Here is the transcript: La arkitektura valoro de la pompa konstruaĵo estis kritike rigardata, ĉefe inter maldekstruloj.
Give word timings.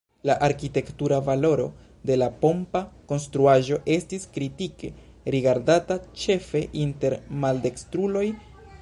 La 0.27 0.33
arkitektura 0.45 1.17
valoro 1.27 1.67
de 2.11 2.17
la 2.21 2.29
pompa 2.45 2.81
konstruaĵo 3.13 3.79
estis 3.99 4.27
kritike 4.39 4.93
rigardata, 5.37 6.03
ĉefe 6.25 6.67
inter 6.89 7.19
maldekstruloj. 7.47 8.29